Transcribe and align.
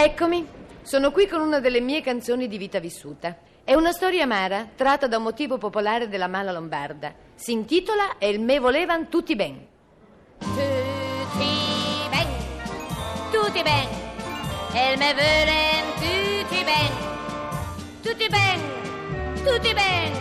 Eccomi, 0.00 0.46
sono 0.82 1.10
qui 1.10 1.26
con 1.26 1.40
una 1.40 1.58
delle 1.58 1.80
mie 1.80 2.02
canzoni 2.02 2.46
di 2.46 2.56
vita 2.56 2.78
vissuta. 2.78 3.36
È 3.64 3.74
una 3.74 3.90
storia 3.90 4.22
amara 4.22 4.68
tratta 4.76 5.08
da 5.08 5.16
un 5.16 5.24
motivo 5.24 5.58
popolare 5.58 6.06
della 6.06 6.28
mala 6.28 6.52
lombarda. 6.52 7.12
Si 7.34 7.50
intitola 7.50 8.14
El 8.18 8.38
me 8.38 8.60
volevan 8.60 9.08
tutti 9.08 9.34
ben. 9.34 9.66
Tutti 10.38 10.54
ben, 12.10 12.28
tutti 13.32 13.60
ben, 13.60 13.88
el 14.74 14.98
me 14.98 15.14
volen 15.14 15.84
tutti 15.98 16.62
ben, 16.62 16.90
tutti 18.00 18.28
ben, 18.28 18.60
tutti 19.42 19.74
ben, 19.74 20.12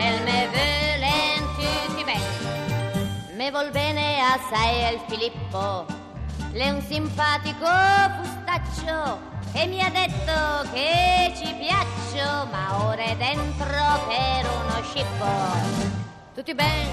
el 0.00 0.22
me 0.22 0.48
volen 0.52 1.46
tutti 1.56 2.04
ben. 2.04 3.36
Me 3.36 3.50
vol 3.50 3.70
bene 3.70 4.20
assai 4.20 4.92
il 4.92 5.00
Filippo, 5.08 5.86
le 6.52 6.70
un 6.70 6.82
simpatico 6.82 7.66
fustaccio 8.22 9.20
e 9.52 9.66
mi 9.66 9.82
ha 9.82 9.90
detto 9.90 10.68
che 10.72 11.32
ci 11.36 11.52
piaccio, 11.54 12.46
ma 12.50 12.84
ora 12.84 13.02
è 13.02 13.16
dentro 13.16 13.66
per 14.06 14.46
uno 14.46 14.82
scippo. 14.84 15.26
Tutti 16.34 16.54
ben, 16.54 16.86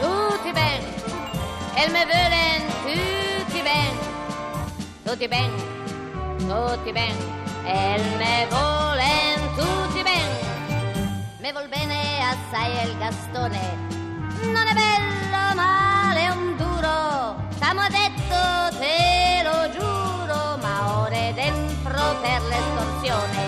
tutti 0.00 0.52
ben, 0.52 0.82
e 1.74 1.88
me 1.90 2.04
volen 2.04 2.62
tutti 2.82 3.62
ben, 3.62 3.98
tutti 5.04 5.28
ben, 5.28 5.50
tutti 6.38 6.92
ben, 6.92 7.16
e 7.64 8.00
me 8.16 8.46
volen 8.50 9.54
tutti 9.54 10.02
ben. 10.02 10.42
Me 11.38 11.52
vol 11.52 11.68
bene 11.68 12.20
assai 12.22 12.88
il 12.88 12.96
Gastone, 12.98 14.03
per 22.24 22.40
l'estorsione. 22.50 23.46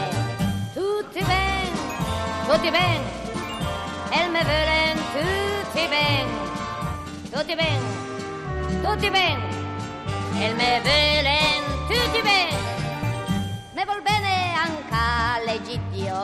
Tutti 0.75 1.23
ben, 1.25 1.71
tutti 2.47 2.71
ben, 2.71 3.01
e 4.11 4.29
me 4.29 4.43
volen 4.45 4.97
tutti 5.17 5.85
ben, 5.89 6.27
tutti 7.33 7.55
ben, 7.55 7.83
tutti 8.83 9.11
ben, 9.11 9.39
e 10.43 10.53
me 10.61 10.81
volen 10.89 11.63
tutti 11.89 12.21
ben. 12.29 12.55
Me 13.73 13.85
vol 13.87 14.03
bene 14.03 14.35
anche 14.65 15.45
l'Egidio, 15.47 16.19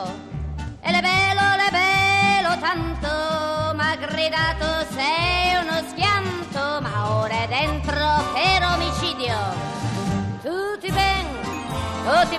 e 0.79 0.91
le 0.91 1.01
velo, 1.01 1.45
le 1.61 1.69
velo 1.79 2.51
tanto, 2.59 3.73
m'ha 3.73 3.95
gridato 3.95 4.85
sei 4.93 5.32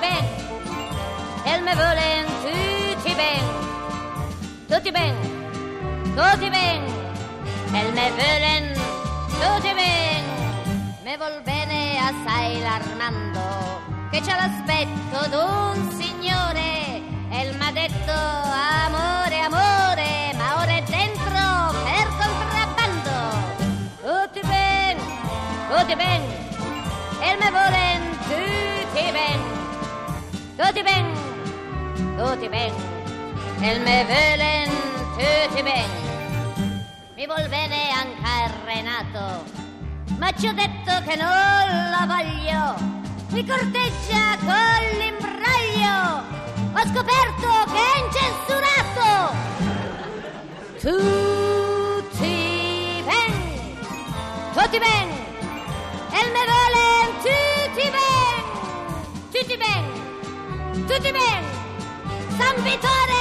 tutti 0.05 0.11
ben, 0.11 0.25
e 1.45 1.61
me 1.61 1.75
volen 1.75 2.27
tutti 2.43 3.15
ben, 3.15 3.45
tutti 4.69 4.91
ben, 4.91 5.15
tutti 6.15 6.51
ben, 6.51 6.83
e 7.73 7.91
me 7.93 8.11
volen 8.11 8.73
tutti 9.41 9.73
ben. 9.75 10.23
Me 11.05 11.17
vol 11.17 11.43
bene 11.43 11.99
assai 11.99 12.61
l'Armando, 12.61 13.81
che 14.11 14.21
c'è 14.21 14.35
l'aspetto 14.35 15.29
d'un 15.31 15.91
signore, 15.93 17.01
e 17.31 17.53
m'ha 17.59 17.71
detto 17.73 18.13
amore, 18.13 19.41
amore, 19.41 20.33
ma 20.37 20.57
ora 20.57 20.77
è 20.77 20.83
dentro 20.83 21.73
per 21.85 22.09
contrabbando. 22.21 23.13
Tutti 24.03 24.41
ben, 24.47 24.97
tutti 25.69 25.95
ben, 25.95 26.44
tutti 32.35 32.49
ben, 32.49 32.75
e 33.61 33.75
il 33.75 33.81
me 33.81 34.05
volen 34.05 34.69
tutti 35.17 35.63
ben. 35.63 35.89
Mi 37.15 37.27
vuol 37.27 37.49
bene 37.49 37.91
anche 37.91 38.19
il 38.45 38.53
Renato, 38.65 39.45
ma 40.19 40.33
ci 40.33 40.49
ho 40.49 40.53
detto 40.53 41.01
che 41.07 41.15
non 41.15 41.91
la 41.91 42.05
voglio. 42.09 42.75
Mi 43.29 43.47
corteggia 43.47 44.37
con 44.41 44.83
l'imbraglio. 44.99 46.23
Ho 46.75 46.83
scoperto 46.93 47.49
che 47.71 47.79
è 47.79 48.03
incensurato. 48.03 49.33
Tutti 50.81 52.35
ben, 53.05 53.33
tutti 54.55 54.79
ben, 54.81 55.09
e 56.11 56.19
il 56.19 56.31
me 56.33 56.45
volen 56.51 57.07
tutti 57.23 57.91
ben, 57.91 58.43
tutti 59.31 59.57
ben, 59.57 59.85
tutti 60.85 61.13
ben. 61.13 61.64
Gran 62.55 62.65
Victoria! 62.65 63.14